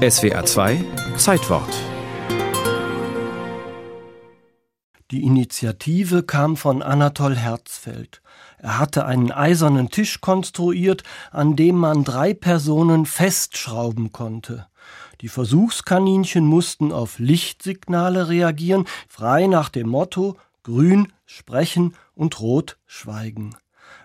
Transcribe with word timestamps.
SWR 0.00 0.46
2 0.46 0.82
Zeitwort 1.18 1.68
Die 5.10 5.22
Initiative 5.24 6.22
kam 6.22 6.56
von 6.56 6.80
Anatol 6.80 7.36
Herzfeld. 7.36 8.22
Er 8.56 8.78
hatte 8.78 9.04
einen 9.04 9.30
eisernen 9.30 9.90
Tisch 9.90 10.22
konstruiert, 10.22 11.02
an 11.30 11.54
dem 11.54 11.76
man 11.76 12.02
drei 12.04 12.32
Personen 12.32 13.04
festschrauben 13.04 14.10
konnte. 14.10 14.68
Die 15.20 15.28
Versuchskaninchen 15.28 16.46
mussten 16.46 16.92
auf 16.92 17.18
Lichtsignale 17.18 18.30
reagieren, 18.30 18.86
frei 19.06 19.48
nach 19.48 19.68
dem 19.68 19.90
Motto 19.90 20.38
Grün 20.62 21.12
sprechen 21.26 21.94
und 22.14 22.40
Rot 22.40 22.78
schweigen. 22.86 23.54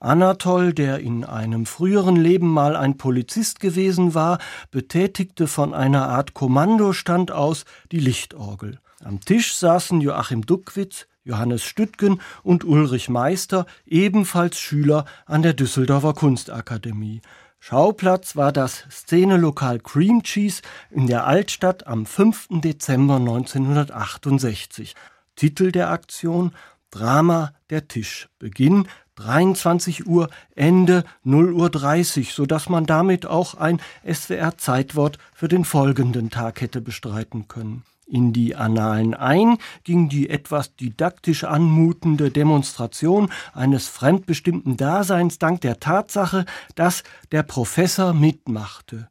Anatol, 0.00 0.72
der 0.72 1.00
in 1.00 1.24
einem 1.24 1.66
früheren 1.66 2.16
Leben 2.16 2.48
mal 2.48 2.76
ein 2.76 2.98
Polizist 2.98 3.60
gewesen 3.60 4.14
war, 4.14 4.38
betätigte 4.70 5.46
von 5.46 5.74
einer 5.74 6.08
Art 6.08 6.34
Kommandostand 6.34 7.30
aus 7.30 7.64
die 7.92 8.00
Lichtorgel. 8.00 8.78
Am 9.04 9.20
Tisch 9.20 9.56
saßen 9.56 10.00
Joachim 10.00 10.44
Duckwitz, 10.44 11.06
Johannes 11.24 11.64
Stüttgen 11.64 12.20
und 12.42 12.64
Ulrich 12.64 13.08
Meister, 13.08 13.66
ebenfalls 13.84 14.58
Schüler 14.58 15.04
an 15.26 15.42
der 15.42 15.54
Düsseldorfer 15.54 16.14
Kunstakademie. 16.14 17.20
Schauplatz 17.58 18.36
war 18.36 18.52
das 18.52 18.84
Szenelokal 18.90 19.80
Cream 19.80 20.22
Cheese 20.22 20.62
in 20.90 21.06
der 21.06 21.26
Altstadt 21.26 21.86
am 21.86 22.06
5. 22.06 22.60
Dezember 22.60 23.16
1968. 23.16 24.94
Titel 25.34 25.72
der 25.72 25.90
Aktion 25.90 26.52
Drama 26.90 27.52
der 27.70 27.88
Tisch. 27.88 28.28
Beginn 28.38 28.86
23 29.16 30.06
Uhr, 30.06 30.28
Ende 30.54 31.04
0 31.24 31.52
Uhr 31.52 31.70
30, 31.70 32.32
sodass 32.32 32.68
man 32.68 32.86
damit 32.86 33.26
auch 33.26 33.54
ein 33.54 33.80
SWR-Zeitwort 34.10 35.18
für 35.34 35.48
den 35.48 35.64
folgenden 35.64 36.30
Tag 36.30 36.60
hätte 36.60 36.80
bestreiten 36.80 37.48
können. 37.48 37.82
In 38.08 38.32
die 38.32 38.54
Annalen 38.54 39.14
ein 39.14 39.58
ging 39.82 40.08
die 40.08 40.30
etwas 40.30 40.76
didaktisch 40.76 41.42
anmutende 41.42 42.30
Demonstration 42.30 43.32
eines 43.52 43.88
fremdbestimmten 43.88 44.76
Daseins 44.76 45.40
dank 45.40 45.60
der 45.62 45.80
Tatsache, 45.80 46.44
dass 46.76 47.02
der 47.32 47.42
Professor 47.42 48.12
mitmachte. 48.12 49.08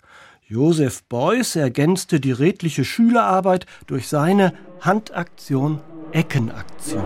Josef 0.48 1.04
Beuys 1.04 1.58
ergänzte 1.58 2.22
die 2.22 2.32
redliche 2.32 2.86
Schülerarbeit 2.86 3.66
durch 3.88 4.08
seine 4.08 4.54
Handaktion 4.80 5.82
Eckenaktion. 6.12 7.04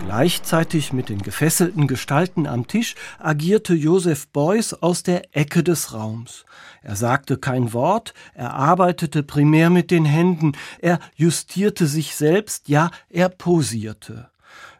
Gleichzeitig 0.00 0.92
mit 0.92 1.08
den 1.08 1.20
gefesselten 1.20 1.86
Gestalten 1.86 2.46
am 2.46 2.66
Tisch 2.66 2.94
agierte 3.18 3.74
Josef 3.74 4.28
Beuys 4.28 4.72
aus 4.72 5.02
der 5.02 5.36
Ecke 5.36 5.62
des 5.62 5.92
Raums. 5.92 6.44
Er 6.82 6.96
sagte 6.96 7.36
kein 7.36 7.72
Wort, 7.72 8.14
er 8.34 8.54
arbeitete 8.54 9.22
primär 9.22 9.68
mit 9.68 9.90
den 9.90 10.04
Händen, 10.04 10.52
er 10.78 11.00
justierte 11.16 11.86
sich 11.86 12.14
selbst, 12.14 12.68
ja, 12.68 12.90
er 13.10 13.28
posierte. 13.28 14.30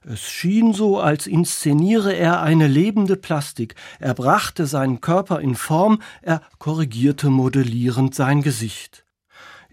Es 0.05 0.23
schien 0.23 0.73
so, 0.73 1.01
als 1.01 1.27
inszeniere 1.27 2.15
er 2.15 2.41
eine 2.41 2.69
lebende 2.69 3.17
Plastik. 3.17 3.75
Er 3.99 4.15
brachte 4.15 4.67
seinen 4.67 5.01
Körper 5.01 5.41
in 5.41 5.57
Form, 5.57 6.01
er 6.23 6.41
korrigierte 6.59 7.29
modellierend 7.29 8.15
sein 8.15 8.43
Gesicht. 8.43 9.06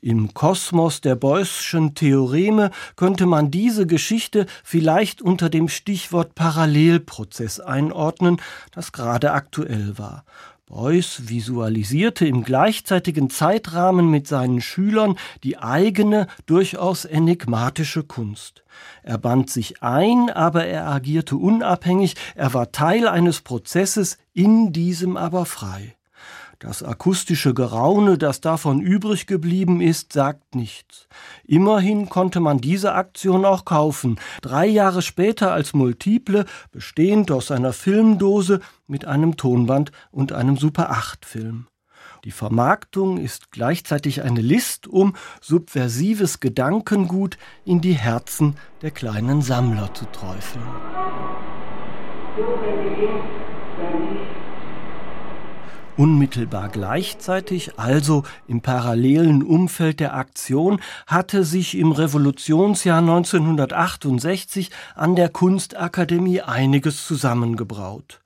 Im 0.03 0.33
Kosmos 0.33 0.99
der 0.99 1.15
Beuyschen 1.15 1.95
Theoreme 1.95 2.71
könnte 2.97 3.25
man 3.25 3.51
diese 3.51 3.87
Geschichte 3.87 4.47
vielleicht 4.61 5.21
unter 5.21 5.49
dem 5.49 5.69
Stichwort 5.69 6.35
Parallelprozess 6.35 7.61
einordnen, 7.61 8.41
das 8.71 8.91
gerade 8.91 9.31
aktuell 9.31 9.97
war. 9.97 10.25
Beuys 10.65 11.29
visualisierte 11.29 12.27
im 12.27 12.43
gleichzeitigen 12.43 13.29
Zeitrahmen 13.29 14.09
mit 14.09 14.27
seinen 14.27 14.59
Schülern 14.59 15.17
die 15.45 15.57
eigene, 15.57 16.27
durchaus 16.47 17.05
enigmatische 17.05 18.03
Kunst. 18.03 18.65
Er 19.03 19.17
band 19.17 19.49
sich 19.49 19.83
ein, 19.83 20.29
aber 20.29 20.65
er 20.65 20.85
agierte 20.89 21.37
unabhängig, 21.37 22.15
er 22.35 22.53
war 22.53 22.73
Teil 22.73 23.07
eines 23.07 23.39
Prozesses, 23.39 24.17
in 24.33 24.73
diesem 24.73 25.15
aber 25.15 25.45
frei. 25.45 25.95
Das 26.63 26.81
akustische 26.81 27.53
Geraune, 27.53 28.17
das 28.17 28.39
davon 28.39 28.79
übrig 28.79 29.27
geblieben 29.27 29.81
ist, 29.81 30.13
sagt 30.13 30.55
nichts. 30.55 31.09
Immerhin 31.43 32.07
konnte 32.07 32.39
man 32.39 32.59
diese 32.59 32.93
Aktion 32.93 33.43
auch 33.43 33.65
kaufen, 33.65 34.17
drei 34.41 34.65
Jahre 34.67 35.01
später 35.01 35.51
als 35.51 35.73
Multiple, 35.73 36.45
bestehend 36.71 37.31
aus 37.31 37.51
einer 37.51 37.73
Filmdose 37.73 38.61
mit 38.87 39.03
einem 39.03 39.35
Tonband 39.35 39.91
und 40.09 40.31
einem 40.31 40.55
Super 40.55 40.89
8 40.91 41.25
Film. 41.25 41.67
Die 42.23 42.31
Vermarktung 42.31 43.17
ist 43.17 43.51
gleichzeitig 43.51 44.21
eine 44.21 44.39
List, 44.39 44.87
um 44.87 45.17
subversives 45.41 46.39
Gedankengut 46.39 47.37
in 47.65 47.81
die 47.81 47.91
Herzen 47.91 48.55
der 48.81 48.91
kleinen 48.91 49.41
Sammler 49.41 49.93
zu 49.93 50.05
träufeln. 50.05 50.63
Unmittelbar 55.95 56.69
gleichzeitig, 56.69 57.77
also 57.77 58.23
im 58.47 58.61
parallelen 58.61 59.43
Umfeld 59.43 59.99
der 59.99 60.15
Aktion, 60.15 60.81
hatte 61.05 61.43
sich 61.43 61.77
im 61.77 61.91
Revolutionsjahr 61.91 62.97
1968 62.97 64.71
an 64.95 65.15
der 65.15 65.29
Kunstakademie 65.29 66.41
einiges 66.41 67.05
zusammengebraut. 67.05 68.21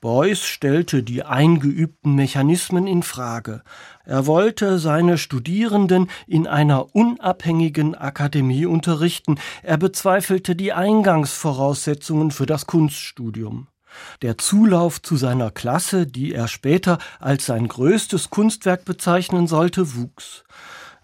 Beuys 0.00 0.42
stellte 0.42 1.02
die 1.02 1.22
eingeübten 1.22 2.14
Mechanismen 2.14 2.86
in 2.86 3.02
Frage. 3.02 3.62
Er 4.06 4.26
wollte 4.26 4.78
seine 4.78 5.18
Studierenden 5.18 6.08
in 6.26 6.46
einer 6.46 6.94
unabhängigen 6.94 7.94
Akademie 7.94 8.64
unterrichten. 8.64 9.36
Er 9.62 9.76
bezweifelte 9.76 10.56
die 10.56 10.72
Eingangsvoraussetzungen 10.72 12.30
für 12.30 12.46
das 12.46 12.66
Kunststudium. 12.66 13.68
Der 14.22 14.38
Zulauf 14.38 15.02
zu 15.02 15.16
seiner 15.16 15.50
Klasse, 15.50 16.06
die 16.06 16.32
er 16.32 16.48
später 16.48 16.98
als 17.20 17.46
sein 17.46 17.68
größtes 17.68 18.30
Kunstwerk 18.30 18.84
bezeichnen 18.84 19.46
sollte, 19.46 19.94
wuchs. 19.94 20.44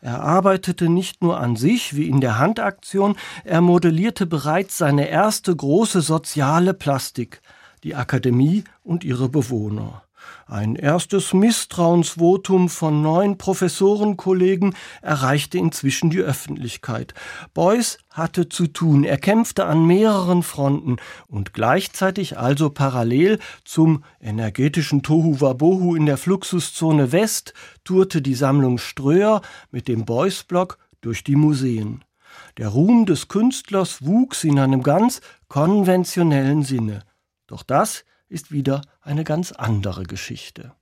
Er 0.00 0.22
arbeitete 0.22 0.88
nicht 0.88 1.22
nur 1.22 1.40
an 1.40 1.56
sich 1.56 1.96
wie 1.96 2.08
in 2.08 2.20
der 2.20 2.38
Handaktion, 2.38 3.16
er 3.44 3.60
modellierte 3.60 4.26
bereits 4.26 4.78
seine 4.78 5.08
erste 5.08 5.54
große 5.54 6.02
soziale 6.02 6.72
Plastik, 6.72 7.42
die 7.82 7.94
Akademie 7.94 8.64
und 8.84 9.02
ihre 9.04 9.28
Bewohner. 9.28 10.02
Ein 10.46 10.76
erstes 10.76 11.34
Misstrauensvotum 11.34 12.68
von 12.68 13.02
neun 13.02 13.38
Professorenkollegen 13.38 14.74
erreichte 15.02 15.58
inzwischen 15.58 16.10
die 16.10 16.20
Öffentlichkeit. 16.20 17.14
Beuys 17.54 17.98
hatte 18.10 18.48
zu 18.48 18.66
tun, 18.66 19.04
er 19.04 19.18
kämpfte 19.18 19.66
an 19.66 19.86
mehreren 19.86 20.42
Fronten 20.42 20.96
und 21.26 21.52
gleichzeitig 21.52 22.38
also 22.38 22.70
parallel 22.70 23.38
zum 23.64 24.04
energetischen 24.20 25.02
Tohu 25.02 25.40
Wabohu 25.40 25.94
in 25.94 26.06
der 26.06 26.16
Fluxuszone 26.16 27.12
West 27.12 27.52
tourte 27.84 28.22
die 28.22 28.34
Sammlung 28.34 28.78
Ströer 28.78 29.42
mit 29.70 29.88
dem 29.88 30.04
Beuys-Block 30.04 30.78
durch 31.00 31.24
die 31.24 31.36
Museen. 31.36 32.04
Der 32.56 32.68
Ruhm 32.68 33.06
des 33.06 33.28
Künstlers 33.28 34.04
wuchs 34.04 34.44
in 34.44 34.58
einem 34.58 34.82
ganz 34.82 35.20
konventionellen 35.48 36.62
Sinne. 36.62 37.04
Doch 37.46 37.62
das 37.62 38.04
ist 38.28 38.52
wieder 38.52 38.82
eine 39.00 39.24
ganz 39.24 39.52
andere 39.52 40.04
Geschichte. 40.04 40.72